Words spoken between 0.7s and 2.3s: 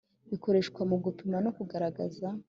mu gupima no kugaragaza